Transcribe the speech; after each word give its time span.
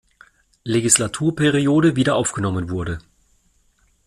Legislaturperiode 0.63 1.95
wieder 1.95 2.15
aufgenommen 2.15 2.71
wurde. 2.71 2.97